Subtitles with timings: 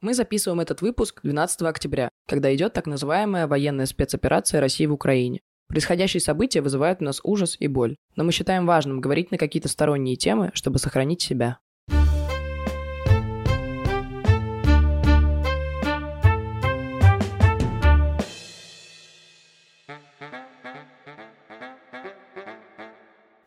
[0.00, 5.40] Мы записываем этот выпуск 12 октября, когда идет так называемая военная спецоперация России в Украине.
[5.66, 9.68] Происходящие события вызывают у нас ужас и боль, но мы считаем важным говорить на какие-то
[9.68, 11.58] сторонние темы, чтобы сохранить себя.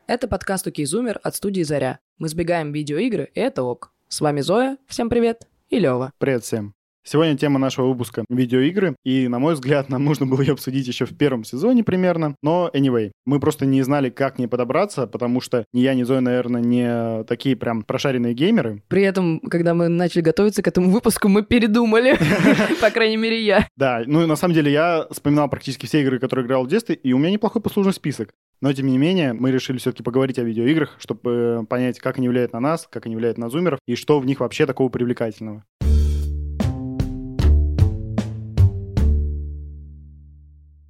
[0.05, 1.99] Это подкаст «Окей, Зумер» от студии «Заря».
[2.17, 3.93] Мы сбегаем видеоигры, и это ок.
[4.09, 6.11] С вами Зоя, всем привет, и Лева.
[6.19, 6.73] Привет всем.
[7.03, 11.05] Сегодня тема нашего выпуска— видеоигры, и, на мой взгляд, нам нужно было ее обсудить еще
[11.05, 15.41] в первом сезоне примерно, но anyway, мы просто не знали, как к ней подобраться, потому
[15.41, 18.83] что ни я, ни Зоя, наверное, не такие прям прошаренные геймеры.
[18.87, 22.19] При этом, когда мы начали готовиться к этому выпуску, мы передумали,
[22.81, 23.67] по крайней мере, я.
[23.77, 27.13] Да, ну, на самом деле, я вспоминал практически все игры, которые играл в детстве, и
[27.13, 28.33] у меня неплохой послужный список.
[28.61, 32.53] Но, тем не менее, мы решили все-таки поговорить о видеоиграх, чтобы понять, как они влияют
[32.53, 35.63] на нас, как они влияют на зумеров, и что в них вообще такого привлекательного.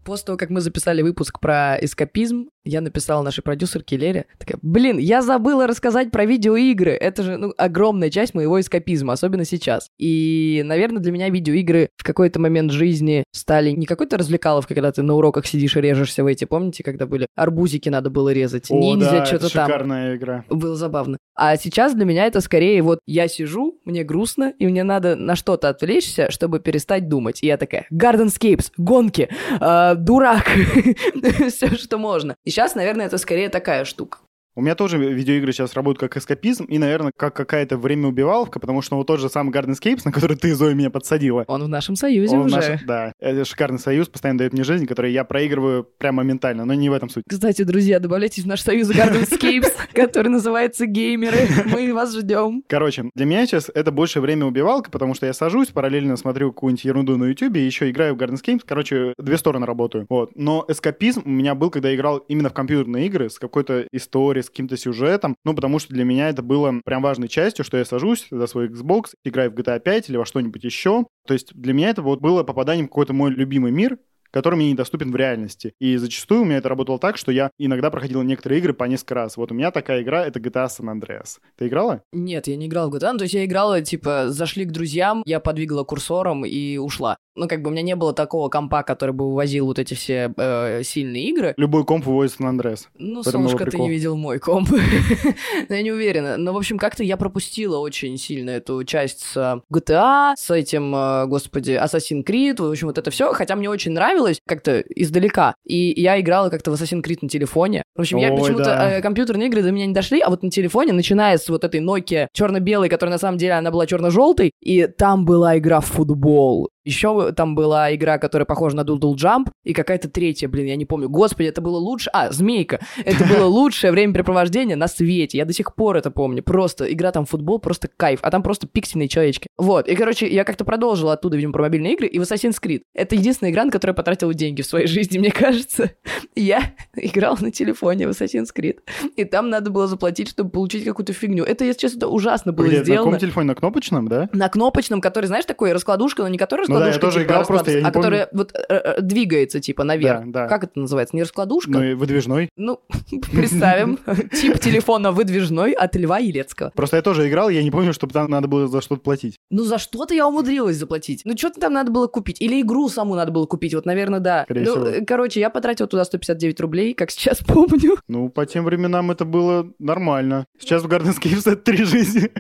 [0.03, 4.97] После того, как мы записали выпуск про эскапизм, я написала нашей продюсерке Лере, такая, блин,
[4.97, 6.91] я забыла рассказать про видеоигры.
[6.91, 9.89] Это же ну, огромная часть моего эскапизма, особенно сейчас.
[9.97, 15.01] И, наверное, для меня видеоигры в какой-то момент жизни стали не какой-то развлекаловкой, когда ты
[15.01, 18.79] на уроках сидишь и режешься в эти, помните, когда были арбузики надо было резать, О,
[18.79, 19.67] ниндзя, да, что-то там.
[19.67, 20.45] шикарная игра.
[20.49, 21.17] Было забавно.
[21.35, 25.35] А сейчас для меня это скорее вот я сижу, мне грустно, и мне надо на
[25.35, 27.41] что-то отвлечься, чтобы перестать думать.
[27.41, 30.45] И я такая, Gardenscapes, гонки, э, дурак,
[31.49, 32.35] все, что можно.
[32.45, 34.19] И сейчас, наверное, это скорее такая штука.
[34.55, 38.97] У меня тоже видеоигры сейчас работают как эскапизм и, наверное, как какая-то времяубиваловка, потому что
[38.97, 41.45] вот тот же самый Gardenscapes, на который ты, Зоя, меня подсадила.
[41.47, 42.55] Он в нашем союзе он уже.
[42.55, 46.73] наш- да, это шикарный союз, постоянно дает мне жизнь, который я проигрываю прямо моментально, но
[46.73, 47.23] не в этом суть.
[47.29, 51.47] Кстати, друзья, добавляйтесь в наш союз Gardenscapes, который называется Геймеры.
[51.71, 52.63] Мы вас ждем.
[52.67, 56.83] Короче, для меня сейчас это больше время убивалка, потому что я сажусь, параллельно смотрю какую-нибудь
[56.83, 58.61] ерунду на YouTube и еще играю в Gardenscapes.
[58.65, 60.05] Короче, две стороны работаю.
[60.09, 60.31] Вот.
[60.35, 64.40] Но эскапизм у меня был, когда я играл именно в компьютерные игры с какой-то историей,
[64.41, 65.35] с каким-то сюжетом.
[65.43, 68.69] Ну, потому что для меня это было прям важной частью, что я сажусь за свой
[68.69, 71.05] Xbox, играю в GTA 5 или во что-нибудь еще.
[71.27, 73.97] То есть для меня это вот было попаданием в какой-то мой любимый мир,
[74.31, 75.73] который мне недоступен в реальности.
[75.79, 79.15] И зачастую у меня это работало так, что я иногда проходил некоторые игры по несколько
[79.15, 79.37] раз.
[79.37, 81.39] Вот у меня такая игра— это GTA San Andreas.
[81.57, 82.03] Ты играла?
[82.11, 85.23] Нет, я не играла в GTA, ну, то есть я играла, типа, зашли к друзьям,
[85.25, 87.17] я подвигала курсором и ушла.
[87.33, 90.33] Ну, как бы у меня не было такого компа, который бы вывозил вот эти все
[90.35, 91.53] э, сильные игры.
[91.55, 92.87] Любой комп выводит San Andreas.
[92.97, 94.69] Ну, солнышко, ты не видел мой комп.
[95.69, 96.35] Но я не уверена.
[96.35, 101.25] Но, в общем, как-то я пропустила очень сильно эту часть с GTA, с этим, э,
[101.27, 103.31] господи, Assassin's Creed, в общем, вот это все.
[103.31, 105.55] Хотя мне очень нравилось как-то издалека.
[105.65, 107.83] И я играла как-то в Assassin's Creed на телефоне.
[107.95, 108.97] В общем, я Ой, почему-то да.
[108.97, 111.81] э, компьютерные игры до меня не дошли, а вот на телефоне, начиная с вот этой
[111.81, 116.69] Nokia черно-белой, которая на самом деле она была черно-желтой, и там была игра в футбол.
[116.83, 120.85] Еще там была игра, которая похожа на Doodle Jump, и какая-то третья, блин, я не
[120.85, 121.09] помню.
[121.09, 122.09] Господи, это было лучше...
[122.13, 122.79] А, Змейка.
[123.05, 125.37] Это было лучшее времяпрепровождение на свете.
[125.37, 126.41] Я до сих пор это помню.
[126.41, 128.19] Просто игра там футбол, просто кайф.
[128.23, 129.47] А там просто пиксельные человечки.
[129.57, 129.87] Вот.
[129.87, 132.07] И, короче, я как-то продолжила оттуда, видимо, про мобильные игры.
[132.07, 132.81] И в Assassin's Creed.
[132.95, 135.91] Это единственная игра, на которую я потратила деньги в своей жизни, мне кажется.
[136.35, 138.79] Я играл на телефоне в Assassin's Creed.
[139.15, 141.43] И там надо было заплатить, чтобы получить какую-то фигню.
[141.43, 143.03] Это, если честно, ужасно было Где, на сделано.
[143.05, 143.47] каком телефоне?
[143.47, 144.29] На кнопочном, да?
[144.33, 147.45] На кнопочном, который, знаешь, такой раскладушка, но не который Ну да, я тоже типа, играл,
[147.45, 150.25] просто я не а которая вот э, э, двигается, типа, наверх.
[150.25, 150.47] Да, да.
[150.47, 151.15] Как это называется?
[151.15, 151.71] Не раскладушка?
[151.71, 152.49] Ну и выдвижной.
[152.57, 152.79] Ну,
[153.31, 153.99] представим.
[154.33, 156.71] Тип телефона выдвижной от Льва Елецкого.
[156.75, 159.37] Просто я тоже играл, я не помню, чтобы там надо было за что-то платить.
[159.49, 161.21] Ну, за что-то я умудрилась заплатить.
[161.25, 162.41] Ну, что-то там надо было купить.
[162.41, 163.73] Или игру саму надо было купить.
[163.73, 164.45] Вот, наверное, да.
[164.49, 167.97] Ну, э, короче, я потратила туда 159 рублей, как сейчас помню.
[168.07, 170.45] Ну, по тем временам это было нормально.
[170.59, 172.31] Сейчас в Gardenscapes это три жизни.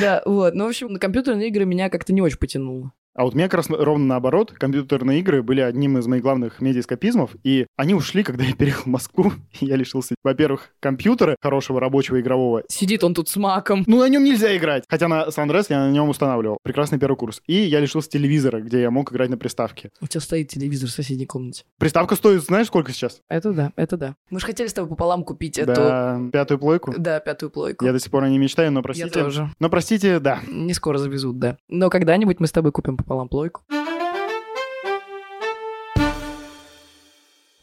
[0.00, 0.54] Да, вот.
[0.54, 2.92] Ну, в общем, на компьютерные игры меня как-то не очень потянуло.
[3.20, 4.50] А вот у меня как раз ровно наоборот.
[4.50, 8.86] Компьютерные игры были одним из моих главных медиаскопизмов, и они ушли, когда я переехал в
[8.86, 12.62] Москву, я лишился, во-первых, компьютера, хорошего рабочего игрового.
[12.68, 13.84] Сидит он тут с маком.
[13.86, 14.84] Ну, на нем нельзя играть.
[14.88, 16.56] Хотя на Andreas я на нем устанавливал.
[16.62, 17.42] Прекрасный первый курс.
[17.46, 19.90] И я лишился телевизора, где я мог играть на приставке.
[20.00, 21.64] У тебя стоит телевизор в соседней комнате.
[21.76, 23.20] Приставка стоит, знаешь, сколько сейчас?
[23.28, 24.16] Это да, это да.
[24.30, 25.74] Мы же хотели с тобой пополам купить эту...
[25.74, 26.94] Да, пятую плойку.
[26.96, 27.84] Да, пятую плойку.
[27.84, 29.10] Я до сих пор о ней мечтаю, но Я простите.
[29.10, 29.50] тоже.
[29.60, 30.40] Но простите, да.
[30.48, 31.58] Не скоро завезут, да.
[31.68, 33.62] Но когда-нибудь мы с тобой купим пополам плойку.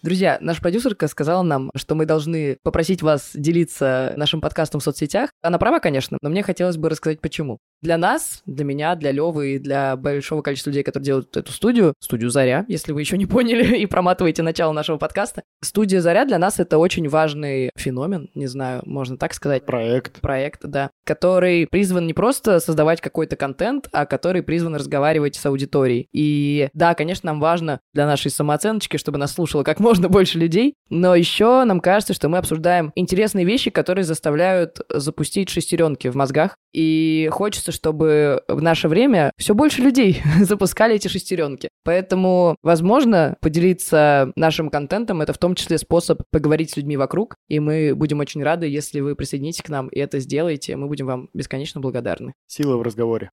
[0.03, 5.31] Друзья, наша продюсерка сказала нам, что мы должны попросить вас делиться нашим подкастом в соцсетях.
[5.41, 7.59] Она права, конечно, но мне хотелось бы рассказать почему.
[7.81, 11.93] Для нас, для меня, для Левы и для большого количества людей, которые делают эту студию,
[11.99, 16.39] студию «Заря», если вы еще не поняли и проматываете начало нашего подкаста, студия «Заря» для
[16.39, 19.65] нас это очень важный феномен, не знаю, можно так сказать.
[19.65, 20.21] Проект.
[20.21, 20.89] Проект, да.
[21.05, 26.07] Который призван не просто создавать какой-то контент, а который призван разговаривать с аудиторией.
[26.11, 30.73] И да, конечно, нам важно для нашей самооценочки, чтобы нас слушало как можно больше людей,
[30.89, 36.55] но еще нам кажется, что мы обсуждаем интересные вещи, которые заставляют запустить шестеренки в мозгах.
[36.73, 41.69] И хочется, чтобы в наше время все больше людей запускали эти шестеренки.
[41.83, 47.35] Поэтому, возможно, поделиться нашим контентом это в том числе способ поговорить с людьми вокруг.
[47.47, 50.75] И мы будем очень рады, если вы присоединитесь к нам и это сделаете.
[50.75, 52.33] Мы будем вам бесконечно благодарны.
[52.47, 53.31] Сила в разговоре.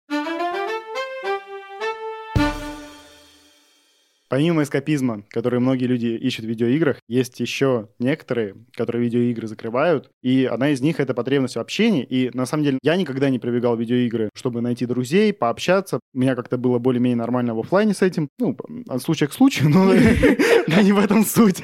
[4.34, 10.44] Помимо эскапизма, который многие люди ищут в видеоиграх, есть еще некоторые, которые видеоигры закрывают, и
[10.44, 13.76] одна из них— это потребность в общении, и на самом деле я никогда не прибегал
[13.76, 16.00] в видеоигры, чтобы найти друзей, пообщаться.
[16.12, 18.56] У меня как-то было более-менее нормально в офлайне с этим, ну,
[18.88, 19.94] от случая к случаю, но
[20.82, 21.62] не в этом суть.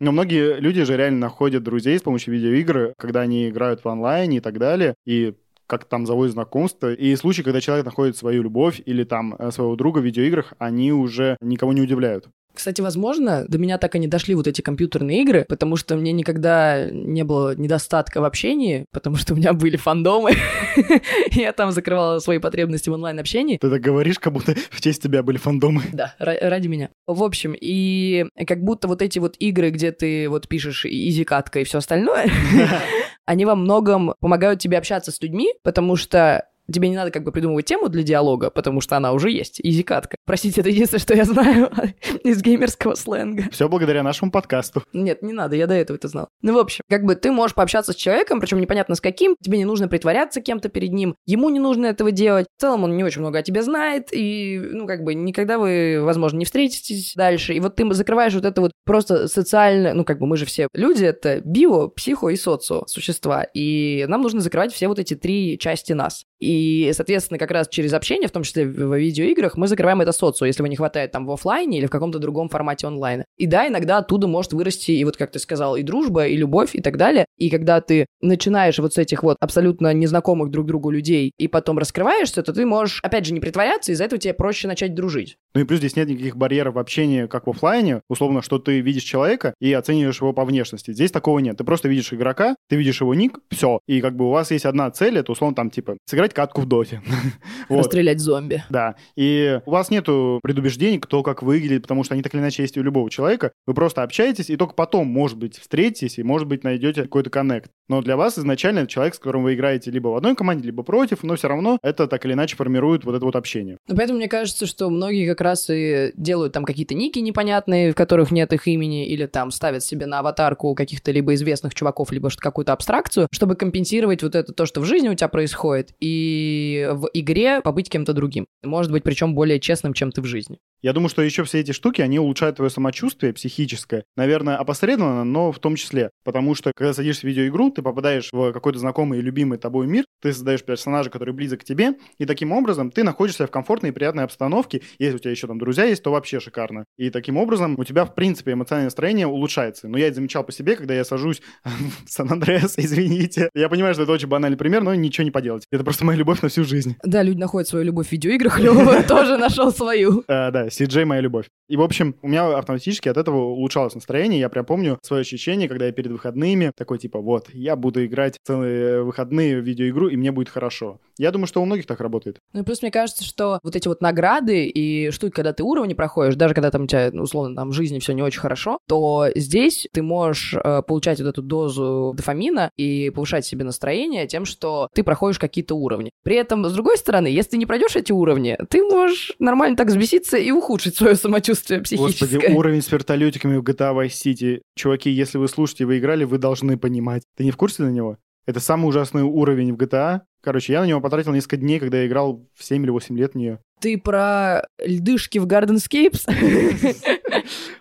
[0.00, 4.38] Но многие люди же реально находят друзей с помощью видеоигр, когда они играют в онлайне
[4.38, 5.34] и так далее, и
[5.66, 6.92] как там заводят знакомство.
[6.92, 10.92] И случаи, когда человек находит свою любовь или там э, своего друга в видеоиграх, они
[10.92, 12.28] уже никого не удивляют.
[12.54, 16.12] Кстати, возможно, до меня так и не дошли вот эти компьютерные игры, потому что мне
[16.12, 20.32] никогда не было недостатка в общении, потому что у меня были фандомы.
[21.32, 23.58] Я там закрывала свои потребности в онлайн-общении.
[23.58, 25.82] Ты так говоришь, как будто в честь тебя были фандомы.
[25.92, 26.90] Да, ради меня.
[27.06, 31.64] В общем, и как будто вот эти вот игры, где ты вот пишешь изи-катка и
[31.64, 32.30] все остальное,
[33.26, 37.32] они во многом помогают тебе общаться с людьми, потому что Тебе не надо как бы
[37.32, 39.60] придумывать тему для диалога, потому что она уже есть.
[39.60, 40.16] Изи-катка.
[40.24, 41.70] Простите, это единственное, что я знаю
[42.24, 43.44] из геймерского сленга.
[43.50, 44.82] Все благодаря нашему подкасту.
[44.92, 46.28] Нет, не надо, я до этого это знал.
[46.42, 49.58] Ну, в общем, как бы ты можешь пообщаться с человеком, причем непонятно с каким, тебе
[49.58, 52.46] не нужно притворяться кем-то перед ним, ему не нужно этого делать.
[52.56, 56.00] В целом он не очень много о тебе знает, и, ну, как бы никогда вы,
[56.02, 57.54] возможно, не встретитесь дальше.
[57.54, 60.68] И вот ты закрываешь вот это вот просто социально, ну, как бы мы же все
[60.72, 65.58] люди, это био, психо и социо существа, и нам нужно закрывать все вот эти три
[65.58, 66.24] части нас.
[66.40, 66.53] И,
[66.94, 70.60] соответственно, как раз через общение, в том числе в видеоиграх, мы закрываем это социо, если
[70.60, 73.24] его не хватает там в офлайне или в каком-то другом формате онлайна.
[73.36, 76.74] И да, иногда оттуда может вырасти, и вот как ты сказал, и дружба, и любовь,
[76.74, 77.26] и так далее.
[77.38, 81.78] И когда ты начинаешь вот с этих вот абсолютно незнакомых друг другу людей, и потом
[81.78, 85.36] раскрываешься, то ты можешь, опять же, не притворяться, из-за этого тебе проще начать дружить.
[85.54, 88.00] Ну и плюс здесь нет никаких барьеров в общении, как в офлайне.
[88.08, 90.92] Условно, что ты видишь человека и оцениваешь его по внешности.
[90.92, 91.56] Здесь такого нет.
[91.58, 93.80] Ты просто видишь игрока, ты видишь его ник, все.
[93.86, 96.66] И как бы у вас есть одна цель, это условно там типа сыграть катку в
[96.66, 97.00] доте.
[97.68, 98.62] Расстрелять зомби.
[98.68, 98.96] Да.
[99.16, 102.76] И у вас нету предубеждений, кто как выглядит, потому что они так или иначе есть
[102.76, 103.52] у любого человека.
[103.66, 107.70] Вы просто общаетесь, и только потом, может быть, встретитесь, и, может быть, найдете какой-то коннект.
[107.88, 110.82] Но для вас изначально это человек, с которым вы играете либо в одной команде, либо
[110.82, 113.78] против, но все равно это так или иначе формирует вот это вот общение.
[113.88, 117.94] Но поэтому мне кажется, что многие как раз и делают там какие-то ники непонятные, в
[117.94, 122.30] которых нет их имени, или там ставят себе на аватарку каких-то либо известных чуваков, либо
[122.36, 127.08] какую-то абстракцию, чтобы компенсировать вот это то, что в жизни у тебя происходит, и в
[127.12, 128.46] игре побыть кем-то другим.
[128.62, 130.58] Может быть, причем более честным, чем ты в жизни.
[130.84, 134.04] Я думаю, что еще все эти штуки, они улучшают твое самочувствие психическое.
[134.18, 136.10] Наверное, опосредованно, но в том числе.
[136.24, 140.04] Потому что, когда садишься в видеоигру, ты попадаешь в какой-то знакомый и любимый тобой мир,
[140.20, 143.94] ты создаешь персонажа, который близок к тебе, и таким образом ты находишься в комфортной и
[143.94, 144.82] приятной обстановке.
[144.98, 146.84] Если у тебя еще там друзья есть, то вообще шикарно.
[146.98, 149.88] И таким образом у тебя, в принципе, эмоциональное настроение улучшается.
[149.88, 153.48] Но я это замечал по себе, когда я сажусь в Сан-Андреас, извините.
[153.54, 155.64] Я понимаю, что это очень банальный пример, но ничего не поделать.
[155.72, 156.94] Это просто моя любовь на всю жизнь.
[157.02, 160.24] Да, люди находят свою любовь в видеоиграх, Лёва тоже нашел свою.
[160.28, 160.50] Да,
[160.80, 161.46] CJ моя любовь.
[161.68, 164.40] И, в общем, у меня автоматически от этого улучшалось настроение.
[164.40, 168.36] Я прям помню свое ощущение, когда я перед выходными такой, типа, вот, я буду играть
[168.44, 171.00] целые выходные в видеоигру, и мне будет хорошо.
[171.18, 172.38] Я думаю, что у многих так работает.
[172.52, 175.94] Ну и плюс мне кажется, что вот эти вот награды и штуки, когда ты уровни
[175.94, 179.28] проходишь, даже когда там у тебя, условно, там в жизни все не очень хорошо, то
[179.34, 184.88] здесь ты можешь э, получать вот эту дозу дофамина и повышать себе настроение тем, что
[184.94, 186.10] ты проходишь какие-то уровни.
[186.24, 189.88] При этом, с другой стороны, если ты не пройдешь эти уровни, ты можешь нормально так
[189.88, 192.26] взбеситься и ухудшить свое самочувствие психическое.
[192.26, 194.60] Господи, уровень с вертолетиками в GTA Vice City.
[194.76, 197.22] Чуваки, если вы слушаете, вы играли, вы должны понимать.
[197.36, 198.18] Ты не в курсе на него?
[198.46, 200.20] Это самый ужасный уровень в GTA.
[200.42, 203.32] Короче, я на него потратил несколько дней, когда я играл в 7 или 8 лет
[203.32, 203.60] в нее.
[203.80, 206.30] Ты про льдышки в Gardenscapes?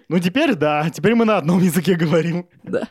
[0.10, 0.90] Ну, теперь да.
[0.92, 2.48] Теперь мы на одном языке говорим.
[2.64, 2.88] Да.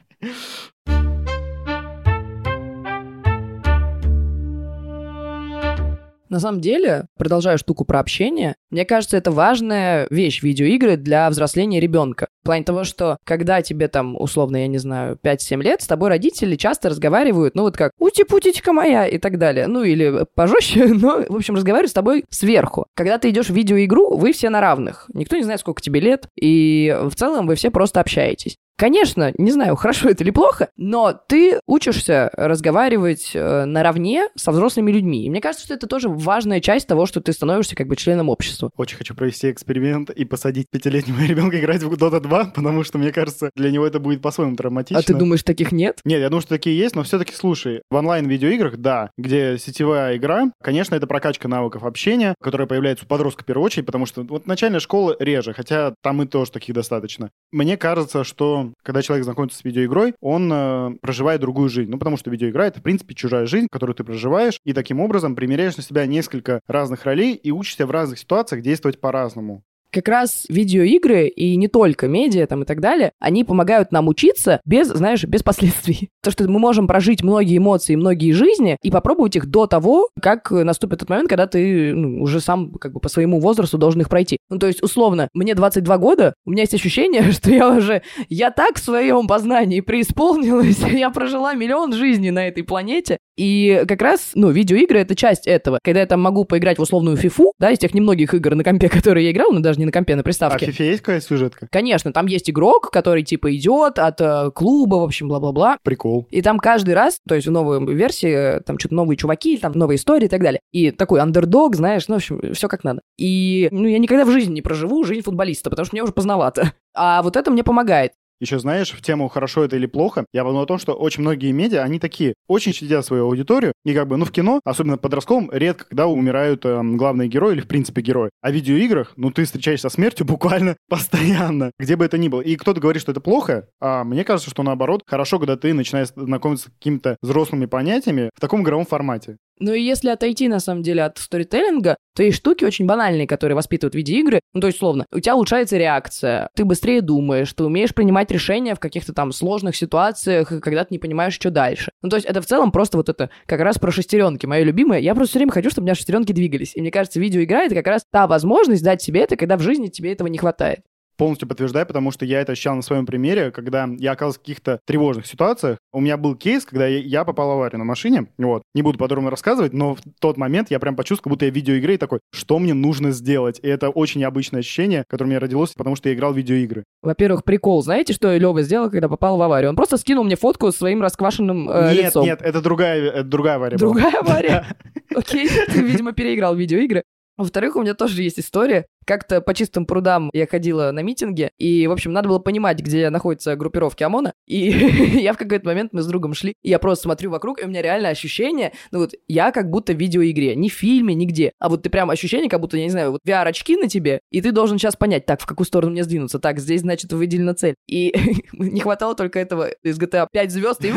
[6.33, 11.79] На самом деле, продолжая штуку про общение, мне кажется, это важная вещь видеоигры для взросления
[11.79, 12.29] ребенка.
[12.41, 16.09] В плане того, что когда тебе там, условно, я не знаю, 5-7 лет, с тобой
[16.09, 19.67] родители часто разговаривают, ну вот как «ути-путечка моя» и так далее.
[19.67, 22.87] Ну или пожестче, но, в общем, разговаривают с тобой сверху.
[22.95, 25.11] Когда ты идешь в видеоигру, вы все на равных.
[25.13, 28.57] Никто не знает, сколько тебе лет, и в целом вы все просто общаетесь.
[28.83, 34.91] Конечно, не знаю, хорошо это или плохо, но ты учишься разговаривать э, наравне со взрослыми
[34.91, 35.25] людьми.
[35.25, 38.29] И мне кажется, что это тоже важная часть того, что ты становишься как бы членом
[38.29, 38.73] общества.
[38.77, 43.13] Очень хочу провести эксперимент и посадить пятилетнего ребенка играть в Dota 2, потому что, мне
[43.13, 44.99] кажется, для него это будет по-своему травматично.
[44.99, 46.01] А ты думаешь, таких нет?
[46.05, 50.51] Нет, я думаю, что такие есть, но все-таки слушай, в онлайн-видеоиграх, да, где сетевая игра,
[50.61, 54.49] конечно, это прокачка навыков общения, которая появляется у подростка в первую очередь, потому что вот
[54.49, 57.31] начальная школа реже, хотя там и тоже таких достаточно.
[57.53, 61.91] Мне кажется, что когда человек знакомится с видеоигрой, он э, проживает другую жизнь.
[61.91, 65.37] Ну, потому что видеоигра— это, в принципе, чужая жизнь, которую ты проживаешь, и таким образом
[65.37, 70.45] примеряешь на себя несколько разных ролей и учишься в разных ситуациях действовать по-разному как раз
[70.49, 75.25] видеоигры и не только медиа там и так далее, они помогают нам учиться без, знаешь,
[75.25, 76.09] без последствий.
[76.23, 80.51] То, что мы можем прожить многие эмоции, многие жизни и попробовать их до того, как
[80.51, 84.09] наступит тот момент, когда ты ну, уже сам как бы по своему возрасту должен их
[84.09, 84.39] пройти.
[84.49, 88.51] Ну, то есть, условно, мне 22 года, у меня есть ощущение, что я уже, я
[88.51, 94.33] так в своем познании преисполнилась, я прожила миллион жизней на этой планете, и как раз,
[94.35, 95.79] ну, видеоигры— это часть этого.
[95.83, 98.89] Когда я там могу поиграть в условную фифу, да, из тех немногих игр на компе,
[98.89, 100.67] которые я играл, но даже не на компе, а на приставке.
[100.67, 101.69] А в FIFA есть какая сюжетка?
[101.71, 105.79] Конечно, там есть игрок, который типа идет от э, клуба, в общем, бла-бла-бла.
[105.83, 106.27] Прикол.
[106.31, 109.73] И там каждый раз, то есть в новой версии, э, там что-то новые чуваки, там
[109.73, 110.61] новые истории и так далее.
[110.73, 113.01] И такой андердог, знаешь, ну, в общем, все как надо.
[113.19, 116.73] И, ну, я никогда в жизни не проживу жизнь футболиста, потому что мне уже поздновато.
[116.95, 118.13] А вот это мне помогает.
[118.43, 121.53] Еще знаешь, в тему хорошо это или плохо, я подумал о том, что очень многие
[121.53, 125.49] медиа, они такие, очень следят свою аудиторию, и как бы, ну, в кино, особенно подростковом,
[125.53, 128.31] редко когда умирают э, главные герои или, в принципе, герои.
[128.41, 132.41] А в видеоиграх, ну, ты встречаешься со смертью буквально постоянно, где бы это ни было.
[132.41, 136.09] И кто-то говорит, что это плохо, а мне кажется, что наоборот, хорошо, когда ты начинаешь
[136.17, 139.37] знакомиться с какими-то взрослыми понятиями в таком игровом формате.
[139.61, 143.57] Ну и если отойти, на самом деле, от сторителлинга, то есть штуки очень банальные, которые
[143.57, 144.41] воспитывают видеоигры.
[144.53, 148.75] Ну, то есть, словно, у тебя улучшается реакция, ты быстрее думаешь, ты умеешь принимать решения
[148.75, 151.93] в каких-то там сложных ситуациях, когда ты не понимаешь, что дальше.
[152.03, 154.47] Ну, то есть, это в целом просто вот это как раз про шестеренки.
[154.47, 156.77] Мое любимое, я просто все время хочу, чтобы у меня шестеренки двигались.
[156.77, 159.89] И мне кажется, видеоигра— это как раз та возможность дать себе это, когда в жизни
[159.89, 160.81] тебе этого не хватает
[161.17, 164.81] полностью подтверждаю, потому что я это ощущал на своем примере, когда я оказался в каких-то
[164.87, 165.79] тревожных ситуациях.
[165.93, 168.27] У меня был кейс, когда я попал в аварию на машине.
[168.39, 168.63] Вот.
[168.75, 171.55] Не буду подробно рассказывать, но в тот момент я прям почувствовал, как будто я в
[171.55, 173.61] видеоигре и такой, что мне нужно сделать?
[173.63, 176.85] И это очень необычное ощущение, которое у меня родилось, потому что я играл в видеоигры.
[177.03, 177.83] Во-первых, прикол.
[177.83, 179.71] Знаете, что Лёва сделал, когда попал в аварию?
[179.71, 182.25] Он просто скинул мне фотку с своим расквашенным э, нет, лицом.
[182.25, 184.21] Нет, нет, это другая, это другая авария Другая была.
[184.21, 184.67] авария?
[185.15, 187.03] Окей, ты, видимо, переиграл видеоигры.
[187.37, 188.87] Во-вторых, у меня тоже есть история.
[189.05, 193.11] Как-то по чистым прудам я ходила на митинги, и, в общем, надо было понимать, где
[193.11, 194.33] находятся группировки ОМОНа.
[194.47, 194.71] И
[195.21, 197.69] я в какой-то момент, мы с другом шли, и я просто смотрю вокруг, и у
[197.69, 201.69] меня реально ощущение, ну вот, я как будто в видеоигре, не в фильме, нигде, а
[201.69, 204.53] вот ты прям ощущение, как будто, я не знаю, вот VR-очки на тебе, и ты
[204.53, 207.75] должен сейчас понять, так, в какую сторону мне сдвинуться, так, здесь, значит, выделена цель.
[207.89, 208.15] И
[208.53, 210.93] не хватало только этого из GTA 5 звезд, и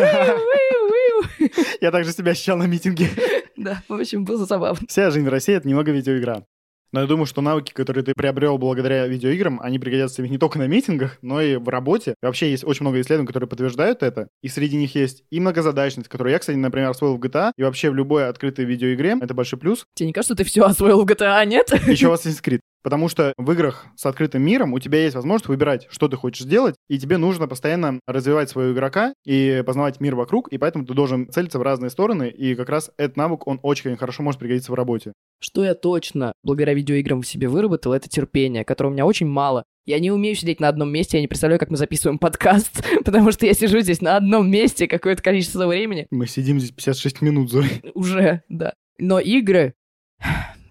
[1.82, 3.10] я также себя ощущал на митинге.
[3.58, 4.86] Да, в общем, было забавно.
[4.88, 6.46] Вся жизнь в России— это немного видеоигра.
[6.92, 10.60] Но я думаю, что навыки, которые ты приобрел благодаря видеоиграм, они пригодятся тебе не только
[10.60, 12.12] на митингах, но и в работе.
[12.12, 14.30] И вообще есть очень много исследований, которые подтверждают это.
[14.42, 17.90] И среди них есть и многозадачность, которую я, кстати, например, освоил в GTA, и вообще
[17.90, 19.18] в любой открытой видеоигре.
[19.22, 19.86] Это большой плюс.
[19.94, 21.70] Тебе не кажется, что ты все освоил в GTA, нет?
[21.86, 22.62] Еще у вас есть скрит.
[22.86, 26.44] Потому что в играх с открытым миром у тебя есть возможность выбирать, что ты хочешь
[26.44, 30.94] сделать, и тебе нужно постоянно развивать своего игрока и познавать мир вокруг, и поэтому ты
[30.94, 34.72] должен целиться в разные стороны, и как раз этот навык, он очень хорошо может пригодиться
[34.72, 35.14] в работе.
[35.40, 39.64] Что я точно благодаря видеоиграм в себе выработал, это терпение, которого у меня очень мало.
[39.88, 43.32] Я не умею сидеть на одном месте, я не представляю, как мы записываем подкаст, потому
[43.32, 46.06] что я сижу здесь на одном месте какое-то количество времени.
[46.12, 47.82] Мы сидим здесь 56 минут, Зой.
[47.96, 48.76] Уже, да.
[49.00, 49.74] Но игры,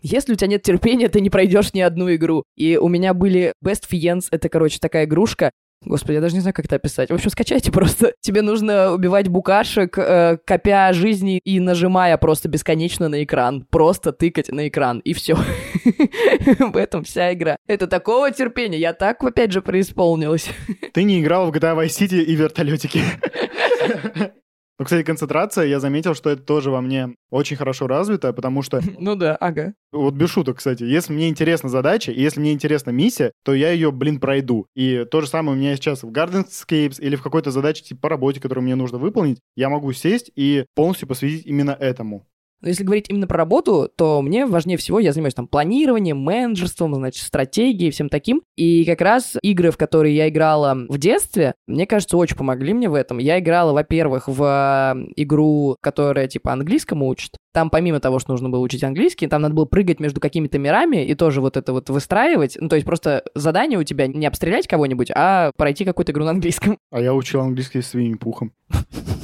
[0.04, 2.44] если у тебя нет терпения, ты не пройдешь ни одну игру.
[2.56, 5.50] И у меня были Best Fiends, это, короче, такая игрушка,
[5.86, 7.10] Господи, я даже не знаю, как это описать.
[7.10, 8.14] В общем, скачайте просто.
[8.20, 13.66] Тебе нужно убивать букашек, э, копя жизни и нажимая просто бесконечно на экран.
[13.70, 15.36] Просто тыкать на экран, и все.
[16.58, 17.56] В этом вся игра.
[17.66, 18.78] Это такого терпения.
[18.78, 20.48] Я так, опять же, преисполнилась.
[20.94, 23.02] Ты не играл в GTA Vice City и вертолетики.
[24.76, 28.80] Ну, кстати, концентрация, я заметил, что это тоже во мне очень хорошо развито, потому что...
[28.98, 29.74] Ну да, ага.
[29.92, 30.82] Вот без шуток, кстати.
[30.82, 34.66] Если мне интересна задача, и если мне интересна миссия, то я ее, блин, пройду.
[34.74, 38.08] И то же самое у меня сейчас в Gardenscapes или в какой-то задаче типа по
[38.08, 42.26] работе, которую мне нужно выполнить, я могу сесть и полностью посвятить именно этому.
[42.64, 46.94] Но если говорить именно про работу, то мне важнее всего, я занимаюсь там планированием, менеджерством,
[46.94, 48.40] значит, стратегией, всем таким.
[48.56, 52.88] И как раз игры, в которые я играла в детстве, мне кажется, очень помогли мне
[52.88, 53.18] в этом.
[53.18, 57.36] Я играла, во-первых, в игру, которая типа английскому учит.
[57.52, 61.04] Там помимо того, что нужно было учить английский, там надо было прыгать между какими-то мирами
[61.04, 62.56] и тоже вот это вот выстраивать.
[62.58, 66.30] Ну, то есть просто задание у тебя не обстрелять кого-нибудь, а пройти какую-то игру на
[66.30, 66.78] английском.
[66.90, 68.52] А я учил английский с Винни-Пухом.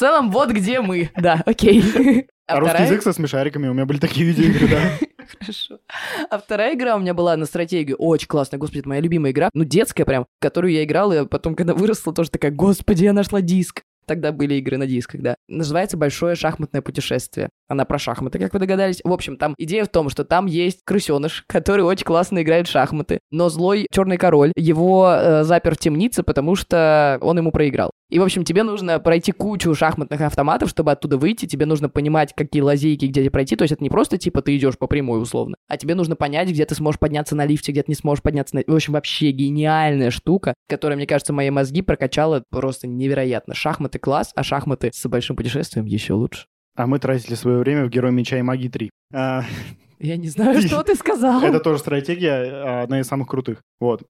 [0.00, 1.10] В целом, вот где мы.
[1.14, 1.84] Да, окей.
[2.46, 4.80] А, русский язык со смешариками, у меня были такие видеоигры, да.
[5.38, 5.78] Хорошо.
[6.30, 7.98] А вторая игра у меня была на стратегию.
[7.98, 9.50] Очень классная, господи, это моя любимая игра.
[9.52, 13.42] Ну, детская прям, которую я играл, и потом, когда выросла, тоже такая, господи, я нашла
[13.42, 13.82] диск.
[14.10, 15.36] Тогда были игры на дисках, да.
[15.46, 17.48] Называется «Большое шахматное путешествие».
[17.68, 19.00] Она про шахматы, как вы догадались.
[19.04, 22.72] В общем, там идея в том, что там есть крысеныш, который очень классно играет в
[22.72, 23.20] шахматы.
[23.30, 27.92] Но злой черный король его э, запер в темнице, потому что он ему проиграл.
[28.10, 31.46] И, в общем, тебе нужно пройти кучу шахматных автоматов, чтобы оттуда выйти.
[31.46, 33.54] Тебе нужно понимать, какие лазейки, где тебе пройти.
[33.54, 35.54] То есть это не просто, типа, ты идешь по прямой, условно.
[35.68, 38.56] А тебе нужно понять, где ты сможешь подняться на лифте, где ты не сможешь подняться
[38.56, 38.62] на...
[38.66, 43.54] В общем, вообще гениальная штука, которая, мне кажется, мои мозги прокачала просто невероятно.
[43.54, 46.46] Шахматы класс, а шахматы с большим путешествием еще лучше.
[46.76, 48.90] А мы тратили свое время в Герой Меча и Магии 3.
[49.14, 49.44] А...
[49.98, 51.42] Я не знаю, что ты сказал.
[51.42, 53.60] Это тоже стратегия, а, одна из самых крутых.
[53.80, 54.02] Вот.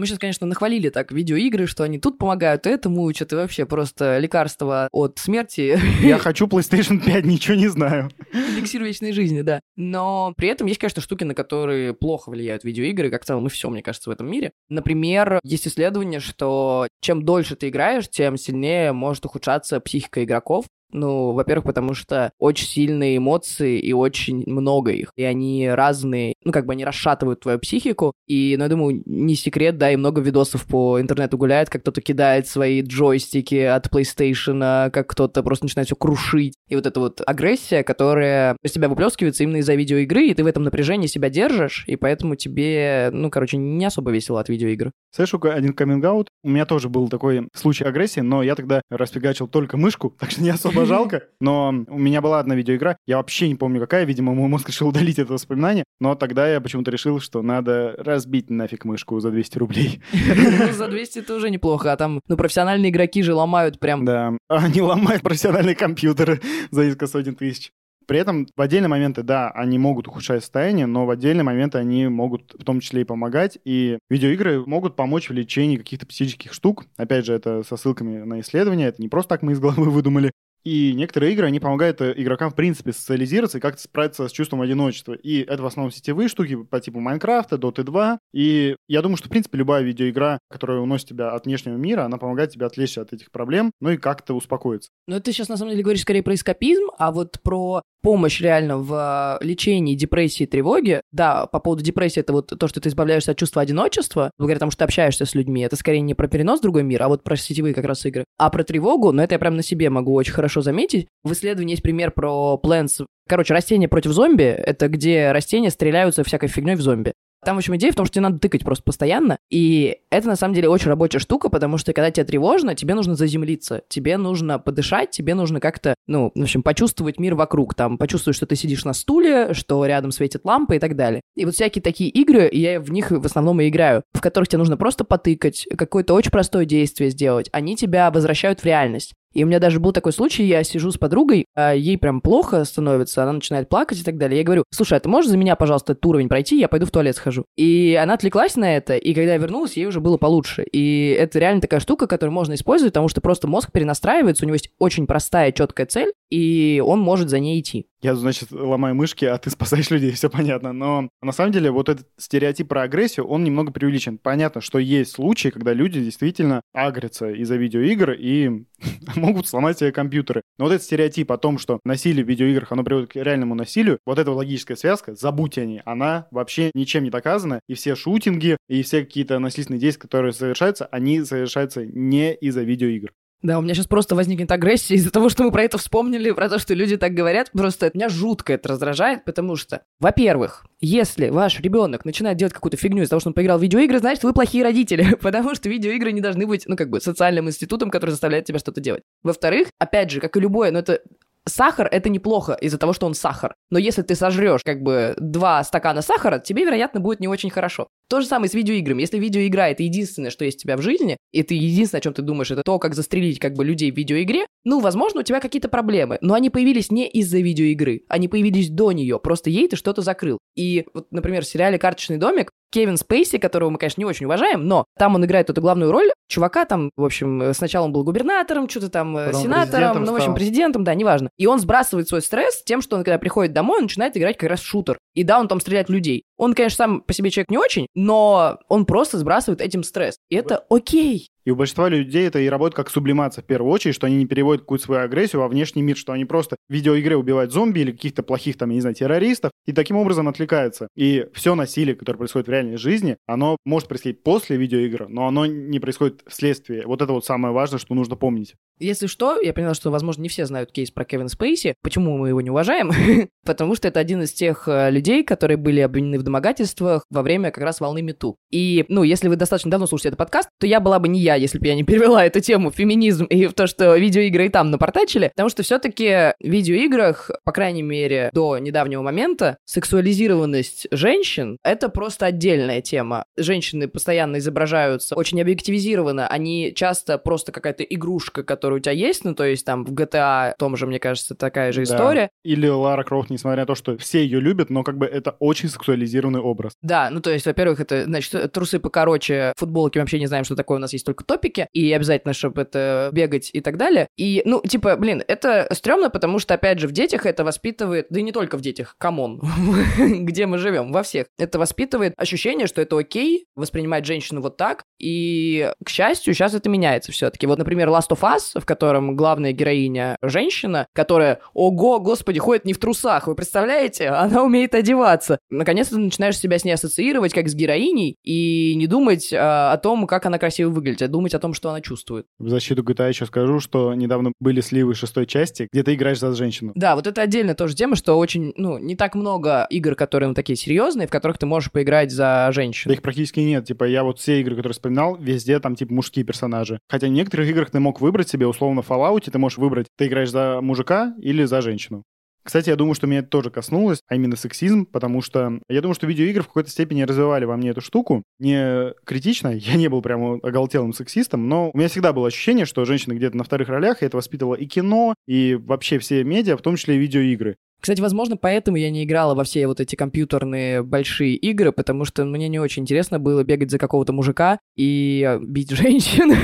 [0.00, 4.16] Мы сейчас, конечно, нахвалили так видеоигры, что они тут помогают, этому учат, и вообще просто
[4.16, 5.78] лекарство от смерти.
[6.02, 8.10] Я хочу PlayStation 5, ничего не знаю.
[8.32, 9.60] Эликсир вечной жизни, да.
[9.76, 13.50] Но при этом есть, конечно, штуки, на которые плохо влияют видеоигры, как в целом и
[13.50, 14.52] все, мне кажется, в этом мире.
[14.70, 20.64] Например, есть исследование, что чем дольше ты играешь, тем сильнее может ухудшаться психика игроков.
[20.92, 25.12] Ну, во-первых, потому что очень сильные эмоции и очень много их.
[25.16, 28.12] И они разные, ну, как бы они расшатывают твою психику.
[28.26, 32.00] И, ну, я думаю, не секрет, да, и много видосов по интернету гуляет, как кто-то
[32.00, 36.54] кидает свои джойстики от PlayStation, как кто-то просто начинает все крушить.
[36.68, 40.46] И вот эта вот агрессия, которая из тебя выплескивается именно из-за видеоигры, и ты в
[40.46, 44.90] этом напряжении себя держишь, и поэтому тебе, ну, короче, не особо весело от видеоигр.
[45.14, 46.26] Знаешь, один каминг -аут?
[46.42, 50.42] У меня тоже был такой случай агрессии, но я тогда распигачил только мышку, так что
[50.42, 54.04] не особо особо жалко, но у меня была одна видеоигра, я вообще не помню какая,
[54.04, 58.50] видимо, мой мозг решил удалить это воспоминание, но тогда я почему-то решил, что надо разбить
[58.50, 60.00] нафиг мышку за 200 рублей.
[60.12, 64.04] Ну, за 200 это уже неплохо, а там, ну, профессиональные игроки же ломают прям...
[64.04, 67.72] Да, они ломают профессиональные компьютеры за несколько сотен тысяч.
[68.10, 72.08] При этом в отдельные моменты, да, они могут ухудшать состояние, но в отдельные моменты они
[72.08, 73.58] могут в том числе и помогать.
[73.64, 76.86] И видеоигры могут помочь в лечении каких-то психических штук.
[76.96, 78.88] Опять же, это со ссылками на исследования.
[78.88, 80.32] Это не просто так мы из головы выдумали.
[80.64, 84.60] И некоторые игры, они помогают э, игрокам, в принципе, социализироваться и как-то справиться с чувством
[84.60, 85.14] одиночества.
[85.14, 88.18] И это в основном сетевые штуки по типу Майнкрафта, Dota 2.
[88.32, 92.18] И я думаю, что, в принципе, любая видеоигра, которая уносит тебя от внешнего мира, она
[92.18, 94.90] помогает тебе отвлечься от этих проблем, ну и как-то успокоиться.
[95.06, 98.78] Но ты сейчас, на самом деле, говоришь скорее про эскапизм, а вот про помощь реально
[98.78, 101.02] в э, лечении депрессии и тревоги.
[101.12, 104.70] Да, по поводу депрессии, это вот то, что ты избавляешься от чувства одиночества, благодаря тому,
[104.70, 105.62] что ты общаешься с людьми.
[105.62, 108.24] Это скорее не про перенос в другой мир, а вот про сетевые как раз игры.
[108.38, 111.06] А про тревогу, ну это я прям на себе могу очень хорошо заметить.
[111.24, 116.48] В исследовании есть пример про Plants Короче, растения против зомби— это где растения стреляются всякой
[116.48, 117.12] фигней в зомби.
[117.44, 119.38] Там, в общем, идея в том, что тебе надо тыкать просто постоянно.
[119.50, 123.14] И это, на самом деле, очень рабочая штука, потому что, когда тебе тревожно, тебе нужно
[123.14, 123.82] заземлиться.
[123.88, 127.74] Тебе нужно подышать, тебе нужно как-то, ну, в общем, почувствовать мир вокруг.
[127.74, 131.22] Там, почувствовать, что ты сидишь на стуле, что рядом светит лампа и так далее.
[131.36, 134.58] И вот всякие такие игры, я в них в основном и играю, в которых тебе
[134.58, 137.48] нужно просто потыкать, какое-то очень простое действие сделать.
[137.52, 139.14] Они тебя возвращают в реальность.
[139.32, 142.64] И у меня даже был такой случай, я сижу с подругой, а ей прям плохо
[142.64, 144.38] становится, она начинает плакать и так далее.
[144.38, 146.90] Я говорю, слушай, а ты можешь за меня, пожалуйста, этот уровень пройти, я пойду в
[146.90, 147.44] туалет схожу.
[147.56, 150.64] И она отвлеклась на это, и когда я вернулась, ей уже было получше.
[150.72, 154.54] И это реально такая штука, которую можно использовать, потому что просто мозг перенастраивается, у него
[154.54, 157.86] есть очень простая, четкая цель, и он может за ней идти.
[158.02, 160.72] Я, значит, ломаю мышки, а ты спасаешь людей, все понятно.
[160.72, 164.16] Но на самом деле вот этот стереотип про агрессию, он немного преувеличен.
[164.16, 168.64] Понятно, что есть случаи, когда люди действительно агрятся из-за видеоигр и
[169.16, 170.42] могут сломать себе компьютеры.
[170.58, 173.98] Но вот этот стереотип о том, что насилие в видеоиграх, оно приводит к реальному насилию,
[174.06, 177.60] вот эта логическая связка, забудьте о ней, она вообще ничем не доказана.
[177.68, 183.12] И все шутинги, и все какие-то насильственные действия, которые совершаются, они совершаются не из-за видеоигр.
[183.42, 186.50] Да, у меня сейчас просто возникнет агрессия из-за того, что мы про это вспомнили, про
[186.50, 187.50] то, что люди так говорят.
[187.52, 193.02] Просто меня жутко это раздражает, потому что, во-первых, если ваш ребенок начинает делать какую-то фигню
[193.02, 196.20] из-за того, что он поиграл в видеоигры, значит, вы плохие родители, потому что видеоигры не
[196.20, 199.02] должны быть, ну, как бы, социальным институтом, который заставляет тебя что-то делать.
[199.22, 201.00] Во-вторых, опять же, как и любое, но это
[201.46, 203.54] сахар это неплохо из-за того, что он сахар.
[203.70, 207.88] Но если ты сожрешь как бы два стакана сахара, тебе, вероятно, будет не очень хорошо.
[208.08, 209.02] То же самое с видеоиграми.
[209.02, 212.12] Если видеоигра— это единственное, что есть у тебя в жизни, и ты единственное, о чем
[212.12, 215.40] ты думаешь, это то, как застрелить как бы людей в видеоигре, ну, возможно, у тебя
[215.40, 216.18] какие-то проблемы.
[216.20, 218.02] Но они появились не из-за видеоигры.
[218.08, 219.18] Они появились до нее.
[219.20, 220.38] Просто ей ты что-то закрыл.
[220.56, 224.66] И вот, например, в сериале «Карточный домик» Кевин Спейси, которого мы, конечно, не очень уважаем,
[224.66, 226.10] но там он играет эту главную роль.
[226.28, 230.16] Чувака там, в общем, сначала он был губернатором, что-то там э, Потом сенатором, ну, в
[230.16, 231.30] общем, президентом, да, неважно.
[231.36, 234.50] И он сбрасывает свой стресс тем, что он, когда приходит домой, он начинает играть как
[234.50, 234.98] раз шутер.
[235.14, 236.24] И да, он там стреляет в людей.
[236.40, 240.16] Он, конечно, сам по себе человек не очень, но он просто сбрасывает этим стресс.
[240.30, 241.28] И это окей.
[241.44, 244.24] И у большинства людей это и работает как сублимация в первую очередь, что они не
[244.24, 247.92] переводят какую-то свою агрессию во внешний мир, что они просто в видеоигре убивают зомби или
[247.92, 250.88] каких-то плохих там, я не знаю, террористов, и таким образом отвлекаются.
[250.96, 255.44] И все насилие, которое происходит в реальной жизни, оно может происходить после видеоигр, но оно
[255.44, 256.86] не происходит вследствие.
[256.86, 258.54] Вот это вот самое важное, что нужно помнить.
[258.80, 261.74] Если что, я поняла, что, возможно, не все знают кейс про Кевина Спейси.
[261.82, 262.90] Почему мы его не уважаем?
[263.44, 267.50] Потому что это один из тех э, людей, которые были обвинены в домогательствах во время
[267.50, 268.36] как раз волны Мету.
[268.50, 271.34] И, ну, если вы достаточно давно слушаете этот подкаст, то я была бы не я,
[271.34, 274.48] если бы я не перевела эту тему в феминизм и в то, что видеоигры и
[274.48, 275.28] там напортачили.
[275.28, 282.26] Потому что все-таки в видеоиграх, по крайней мере, до недавнего момента, сексуализированность женщин— это просто
[282.26, 283.24] отдельная тема.
[283.36, 286.26] Женщины постоянно изображаются очень объективизированно.
[286.28, 290.52] Они часто просто какая-то игрушка, которая у тебя есть, ну, то есть там в GTA,
[290.54, 291.94] в том же, мне кажется, такая же Да.
[291.94, 292.30] история.
[292.44, 295.68] Или Лара Крофт, несмотря на то, что все ее любят, но как бы это очень
[295.68, 296.72] сексуализированный образ.
[296.82, 300.78] Да, ну то есть, во-первых, это, значит, трусы покороче, футболки вообще не знаем, что такое,
[300.78, 304.06] у нас есть только топики, и обязательно, чтобы это бегать и так далее.
[304.16, 308.20] И, ну, типа, блин, это стрёмно, потому что, опять же, в детях это воспитывает, да
[308.20, 309.40] и не только в детях, come on,
[309.98, 311.26] где мы живем, во всех.
[311.38, 316.68] Это воспитывает ощущение, что это окей воспринимать женщину вот так, и, к счастью, сейчас это
[316.68, 322.00] меняется все таки Вот, например, Last of Us, в котором главная героиня женщина, которая, ого,
[322.00, 324.08] господи, ходит не в трусах, вы представляете?
[324.08, 325.38] Она умеет одеваться.
[325.50, 329.78] Наконец-то ты начинаешь себя с ней ассоциировать как с героиней и не думать а, о
[329.78, 332.26] том, как она красиво выглядит, а думать о том, что она чувствует.
[332.38, 336.32] В защиту GTA еще скажу, что недавно были сливы шестой части, где ты играешь за
[336.34, 336.72] женщину.
[336.74, 340.34] Да, вот это отдельно тоже тема, что очень, ну, не так много игр, которые, ну,
[340.34, 342.92] такие серьезные, в которых ты можешь поиграть за Да женщину.
[342.92, 343.64] их практически нет.
[343.64, 346.80] Типа, я вот все игры, которые вспоминал, везде там, типа, мужские персонажи.
[346.88, 350.06] Хотя в некоторых играх ты мог выбрать себе, условно, в Fallout, ты можешь выбрать, ты
[350.06, 352.04] играешь за мужика или за женщину.
[352.42, 355.94] Кстати, я думаю, что меня это тоже коснулось, а именно сексизм, потому что я думаю,
[355.94, 358.22] что видеоигры в какой-то степени развивали во мне эту штуку.
[358.38, 362.84] Не критично, я не был прямо оголтелым сексистом, но у меня всегда было ощущение, что
[362.84, 366.62] женщины где-то на вторых ролях, и это воспитывало и кино, и вообще все медиа, в
[366.62, 367.56] том числе и видеоигры.
[367.80, 372.24] Кстати, возможно, поэтому я не играла во все вот эти компьютерные большие игры, потому что
[372.24, 376.34] мне не очень интересно было бегать за какого-то мужика и э, бить женщин.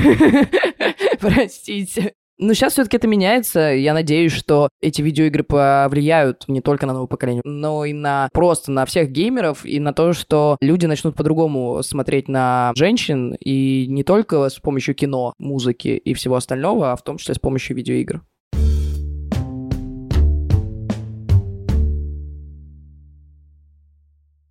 [1.19, 2.13] Простите.
[2.39, 3.59] Но сейчас все-таки это меняется.
[3.73, 8.71] Я надеюсь, что эти видеоигры повлияют не только на новое поколение, но и на просто
[8.71, 14.03] на всех геймеров и на то, что люди начнут по-другому смотреть на женщин и не
[14.03, 18.21] только с помощью кино, музыки и всего остального, а в том числе с помощью видеоигр.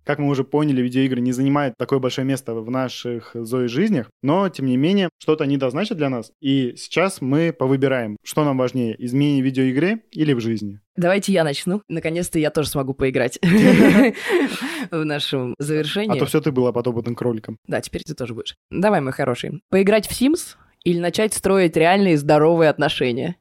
[0.07, 4.47] Как мы уже поняли, видеоигры не занимают такое большое место в наших Зои жизнях, но,
[4.47, 6.31] тем не менее, что-то они да значат для нас.
[6.39, 10.79] И сейчас мы повыбираем, что нам важнее, изменение в видеоигре или в жизни.
[10.95, 11.81] Давайте я начну.
[11.89, 13.37] Наконец-то я тоже смогу поиграть
[14.91, 16.15] в нашем завершении.
[16.15, 17.57] А то все ты была подопытным кроликом.
[17.67, 18.55] Да, теперь ты тоже будешь.
[18.71, 19.61] Давай, мой хороший.
[19.69, 23.35] Поиграть в Sims или начать строить реальные здоровые отношения?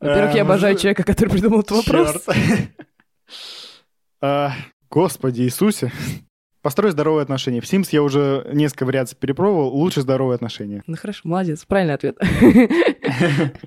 [0.00, 2.26] Во-первых, я Эм, обожаю человека, который придумал этот вопрос.
[4.92, 5.90] Господи Иисусе.
[6.60, 7.62] Построй здоровые отношения.
[7.62, 9.70] В Sims я уже несколько вариаций перепробовал.
[9.70, 10.82] Лучше здоровые отношения.
[10.86, 12.18] Ну хорошо, молодец, правильный ответ.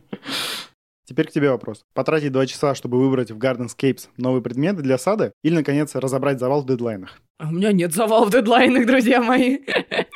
[1.03, 1.83] Теперь к тебе вопрос.
[1.95, 6.61] Потратить два часа, чтобы выбрать в Gardenscapes новые предметы для сада или, наконец, разобрать завал
[6.61, 7.19] в дедлайнах?
[7.39, 9.61] А У меня нет завалов в дедлайнах, друзья мои.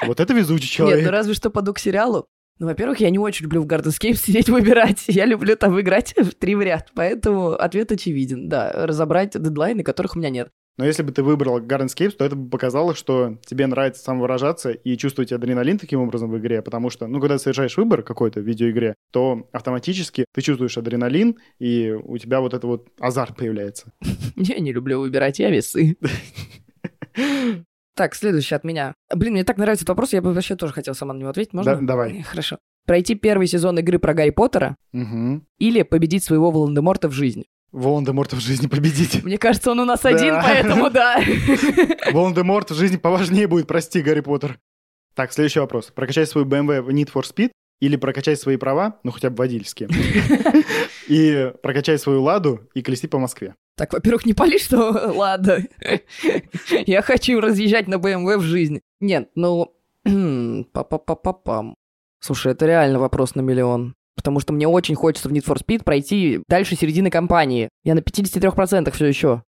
[0.06, 1.06] Вот это везучий Нет, человек.
[1.06, 2.28] ну разве что поду к сериалу.
[2.60, 5.06] Ну, во-первых, я не очень люблю в Gardenscape сидеть выбирать.
[5.08, 6.92] Я люблю там играть в три в ряд.
[6.94, 8.48] Поэтому ответ очевиден.
[8.48, 10.50] Да, разобрать дедлайны, которых у меня нет.
[10.80, 14.96] Но если бы ты выбрал Gardenscapes, то это бы показало, что тебе нравится самовыражаться и
[14.96, 18.44] чувствовать адреналин таким образом в игре, потому что, ну, когда ты совершаешь выбор какой-то в
[18.44, 23.92] видеоигре, то автоматически ты чувствуешь адреналин, и у тебя вот это вот азарт появляется.
[24.38, 25.98] Я не люблю выбирать, я весы.
[27.96, 28.94] Так, следующий от меня.
[29.14, 31.52] Блин, мне так нравится этот вопрос, я бы вообще тоже хотел сама на него ответить.
[31.52, 31.76] Можно?
[31.76, 32.22] Да, давай.
[32.22, 32.58] Хорошо.
[32.86, 35.42] Пройти первый сезон игры про Гарри Поттера Угу.
[35.58, 37.48] или победить своего Волан-де-Морта в жизни?
[37.72, 39.24] Волан-де-Морта в жизни победить.
[39.24, 40.10] Мне кажется, он у нас Да.
[40.10, 41.22] один, поэтому да.
[42.12, 44.60] Волан-де-Морт в жизни поважнее будет, прости, Гарри Поттер.
[45.16, 45.92] Так, следующий вопрос.
[45.94, 49.90] Прокачать свой BMW в Need for Speed или прокачай свои права, ну хотя бы водительские,
[51.08, 53.56] и прокачай свою ладу и колеси по Москве.
[53.76, 55.60] Так, во-первых, не пали, что ладно.
[56.86, 58.82] Я хочу разъезжать на BMW в жизни.
[59.00, 59.74] Нет, ну...
[60.74, 61.76] Па-па-па-па-пам.
[62.20, 63.96] Слушай, это реально вопрос на миллион.
[64.20, 67.70] Потому что мне очень хочется в Need for Speed пройти дальше середины кампании.
[67.86, 69.44] Я на 53% все еще.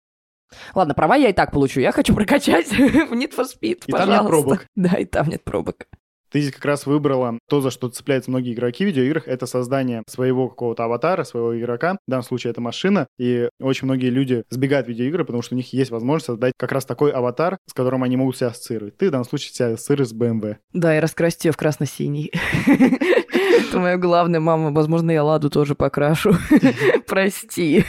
[0.73, 1.81] Ладно, права я и так получу.
[1.81, 4.65] Я хочу прокачать в Need for Speed, И там нет пробок.
[4.75, 5.87] Да, и там нет пробок.
[6.31, 10.03] Ты здесь как раз выбрала то, за что цепляются многие игроки в видеоиграх, это создание
[10.07, 11.97] своего какого-то аватара, своего игрока.
[12.07, 13.07] В данном случае это машина.
[13.19, 16.71] И очень многие люди сбегают в видеоигры, потому что у них есть возможность создать как
[16.71, 18.97] раз такой аватар, с которым они могут себя ассоциировать.
[18.97, 20.55] Ты в данном случае себя ассоциируешь с BMW.
[20.71, 22.31] Да, и раскрасить ее в красно-синий.
[22.65, 24.71] Это моя главная мама.
[24.71, 26.33] Возможно, я Ладу тоже покрашу.
[27.07, 27.83] Прости.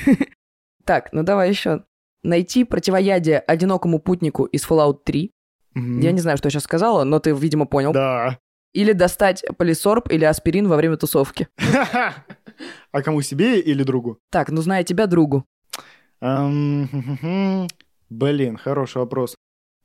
[0.84, 1.84] Так, ну давай еще.
[2.24, 5.32] Найти противоядие одинокому путнику из Fallout 3.
[5.74, 7.92] Я не знаю, что я сейчас сказала, но ты, видимо, понял.
[7.92, 8.38] Да.
[8.72, 11.48] Или достать полисорб или аспирин во время тусовки.
[12.92, 14.18] А кому себе или другу?
[14.30, 15.44] Так, ну зная тебя, другу.
[18.10, 19.34] Блин, хороший вопрос.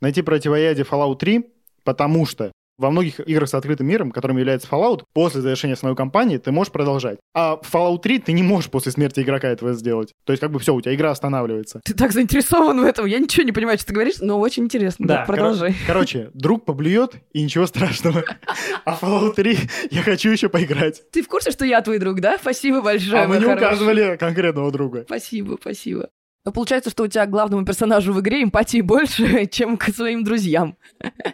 [0.02, 1.50] Найти противоядие Fallout 3,
[1.84, 6.38] потому что во многих играх с открытым миром, которым является Fallout, после завершения основной кампании
[6.38, 7.18] ты можешь продолжать.
[7.34, 10.12] А в Fallout 3 ты не можешь после смерти игрока этого сделать.
[10.26, 11.82] То есть как бы все, у тебя игра останавливается.
[11.84, 15.08] Ты так заинтересован в этом, я ничего не понимаю, что ты говоришь, но очень интересно.
[15.08, 15.74] Да, да продолжай.
[15.74, 18.24] Кор- короче, друг поблюет, и ничего страшного.
[18.86, 19.58] А Fallout 3
[19.92, 21.02] я хочу еще поиграть.
[21.12, 22.38] Ты в курсе, что я твой друг, да?
[22.40, 23.24] Спасибо большое.
[23.24, 25.04] А мы не указывали конкретного друга.
[25.04, 26.10] Спасибо, спасибо.
[26.54, 30.78] Получается, что у тебя к главному персонажу в игре эмпатии больше, чем к своим друзьям.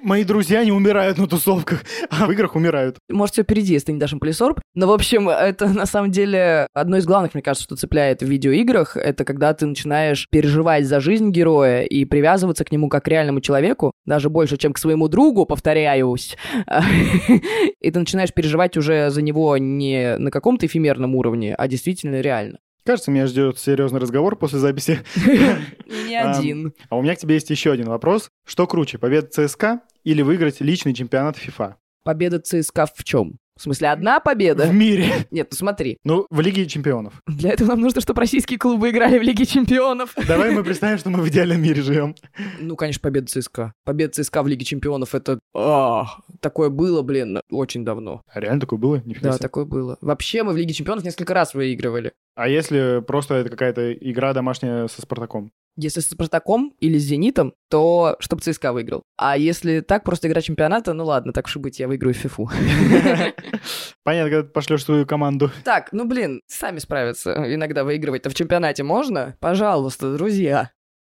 [0.01, 2.97] Мои друзья не умирают на тусовках, а в играх умирают.
[3.09, 4.59] Может, все впереди, если ты не дашь им полисорб.
[4.75, 8.27] Но, в общем, это на самом деле одно из главных, мне кажется, что цепляет в
[8.27, 8.97] видеоиграх.
[8.97, 13.41] Это когда ты начинаешь переживать за жизнь героя и привязываться к нему как к реальному
[13.41, 16.37] человеку, даже больше, чем к своему другу, повторяюсь.
[17.81, 22.59] И ты начинаешь переживать уже за него не на каком-то эфемерном уровне, а действительно реально.
[22.85, 24.99] Кажется, меня ждет серьезный разговор после записи.
[26.07, 26.73] Не один.
[26.89, 28.29] А у меня к тебе есть еще один вопрос.
[28.45, 31.77] Что круче, победа ЦСКА или выиграть личный чемпионат ФИФА?
[32.03, 33.37] Победа ЦСКА в чем?
[33.55, 34.65] В смысле, одна победа?
[34.65, 35.05] В мире.
[35.31, 35.97] Нет, ну смотри.
[36.03, 37.21] Ну, в Лиге чемпионов.
[37.27, 40.15] Для этого нам нужно, чтобы российские клубы играли в Лиге чемпионов.
[40.27, 42.15] Давай мы представим, что мы в идеальном мире живем.
[42.59, 43.73] Ну, конечно, победа ЦСКА.
[43.85, 45.39] Победа ЦСКА в Лиге чемпионов, это...
[45.55, 46.05] А,
[46.41, 48.23] такое было, блин, очень давно.
[48.27, 49.01] А реально такое было?
[49.05, 49.43] Нифига да, себе.
[49.43, 49.97] такое было.
[50.01, 52.13] Вообще мы в Лиге чемпионов несколько раз выигрывали.
[52.35, 55.51] А если просто это какая-то игра домашняя со Спартаком?
[55.75, 59.03] Если с Спартаком или с Зенитом, то чтобы ЦСКА выиграл.
[59.17, 62.49] А если так, просто игра чемпионата, ну ладно, так уж и быть, я выиграю фифу.
[64.03, 65.51] Понятно, когда ты пошлешь свою команду.
[65.63, 67.33] Так, ну блин, сами справятся.
[67.53, 69.35] Иногда выигрывать-то в чемпионате можно?
[69.39, 70.71] Пожалуйста, друзья.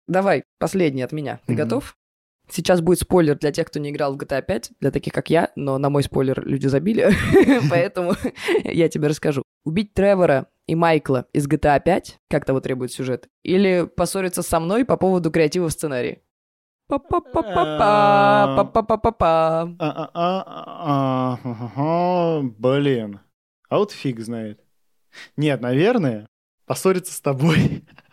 [0.08, 1.40] Давай, последний от меня.
[1.46, 1.96] Ты готов?
[2.52, 5.52] Сейчас будет спойлер для тех, кто не играл в GTA 5, для таких, как я,
[5.56, 7.12] но на мой спойлер люди забили,
[7.70, 8.14] поэтому
[8.64, 9.44] я тебе расскажу.
[9.64, 14.86] Убить Тревора и Майкла из GTA 5, как того требует сюжет, или поссориться со мной
[14.86, 16.24] по поводу креатива в сценарии?
[16.88, 18.56] Па-па-па-па-па.
[22.58, 23.20] Блин,
[23.70, 24.60] а вот фиг знает.
[25.38, 26.26] Нет, наверное,
[26.66, 27.84] поссориться с тобой.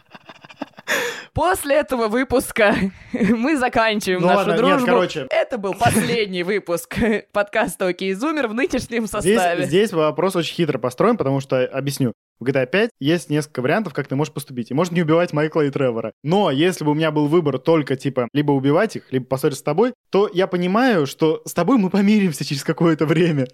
[1.37, 2.75] После этого выпуска
[3.13, 4.79] мы заканчиваем ну, нашу ладно, дружбу.
[4.79, 5.27] Нет, короче.
[5.29, 6.97] Это был последний выпуск
[7.33, 9.57] подкаста «Окей, Зумер» в нынешнем составе.
[9.57, 13.93] Здесь, здесь вопрос очень хитро построен, потому что, объясню, в GTA 5 есть несколько вариантов,
[13.93, 14.71] как ты можешь поступить.
[14.71, 16.13] И можно не убивать Майкла и Тревора.
[16.23, 19.63] Но если бы у меня был выбор только, типа, либо убивать их, либо поссориться с
[19.63, 23.47] тобой, то я понимаю, что с тобой мы помиримся через какое-то время.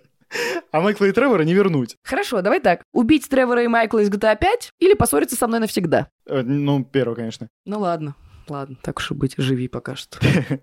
[0.70, 1.96] А Майкла и Тревора не вернуть.
[2.02, 2.82] Хорошо, давай так.
[2.92, 6.08] Убить Тревора и Майкла из GTA 5 или поссориться со мной навсегда?
[6.26, 7.48] Э, ну, первое, конечно.
[7.66, 8.14] Ну ладно,
[8.48, 10.18] ладно, так уж и быть, живи пока что.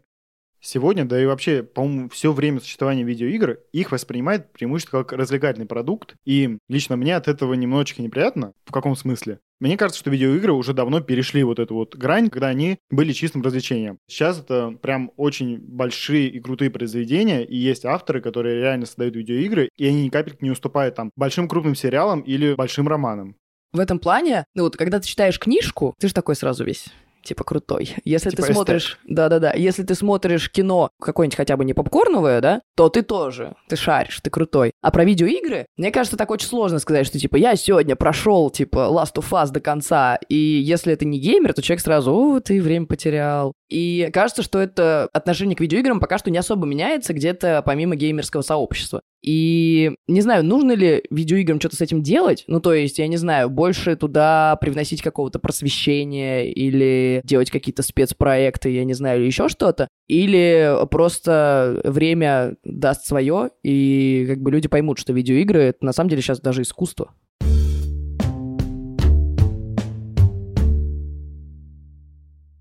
[0.61, 6.15] Сегодня, да и вообще, по-моему, все время существования видеоигр их воспринимают преимущественно как развлекательный продукт.
[6.25, 8.51] И лично мне от этого немножечко неприятно.
[8.65, 9.39] В каком смысле?
[9.59, 13.41] Мне кажется, что видеоигры уже давно перешли вот эту вот грань, когда они были чистым
[13.41, 13.99] развлечением.
[14.07, 19.69] Сейчас это прям очень большие и крутые произведения, и есть авторы, которые реально создают видеоигры,
[19.77, 23.35] и они ни капельки не уступают там большим крупным сериалам или большим романам.
[23.73, 26.85] В этом плане, ну вот, когда ты читаешь книжку, ты же такой сразу весь
[27.23, 27.95] типа крутой.
[28.05, 32.61] Если типа ты смотришь, да-да-да, если ты смотришь кино какое-нибудь хотя бы не попкорновое, да,
[32.75, 34.71] то ты тоже, ты шаришь, ты крутой.
[34.81, 38.89] А про видеоигры, мне кажется, так очень сложно сказать, что типа я сегодня прошел типа
[38.91, 42.61] Last of Us до конца, и если это не геймер, то человек сразу, о, ты
[42.61, 43.53] время потерял.
[43.69, 48.41] И кажется, что это отношение к видеоиграм пока что не особо меняется где-то помимо геймерского
[48.41, 49.01] сообщества.
[49.21, 52.45] И не знаю, нужно ли видеоиграм что-то с этим делать.
[52.47, 58.69] Ну, то есть, я не знаю, больше туда привносить какого-то просвещения или делать какие-то спецпроекты,
[58.69, 59.89] я не знаю, или еще что-то.
[60.07, 66.09] Или просто время даст свое, и как бы люди поймут, что видеоигры— это на самом
[66.09, 67.13] деле сейчас даже искусство.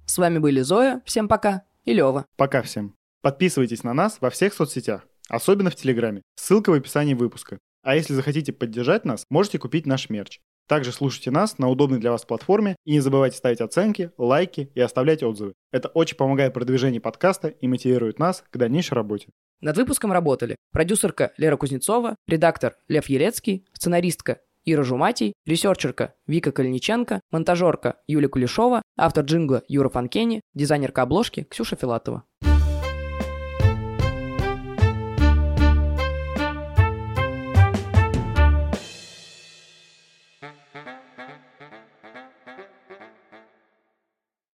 [0.07, 2.27] С вами были Зоя, всем пока, и Лева.
[2.37, 2.94] Пока всем.
[3.23, 6.23] Подписывайтесь на нас во всех соцсетях, особенно в Телеграме.
[6.37, 7.59] Ссылка в описании выпуска.
[7.83, 10.41] А если захотите поддержать нас, можете купить наш мерч.
[10.69, 14.81] Также слушайте нас на удобной для вас платформе и не забывайте ставить оценки, лайки и
[14.81, 15.55] оставлять отзывы.
[15.73, 19.29] Это очень помогает продвижению подкаста и мотивирует нас к дальнейшей работе.
[19.62, 27.23] Над выпуском работали продюсерка Лера Кузнецова, редактор Лев Елецкий, сценаристка Ира Жуматий, ресерчерка Вика Калиниченко,
[27.31, 32.25] монтажерка Юлия Кулешова, автор джингла Юра Фанкени, дизайнерка обложки Ксюша Филатова.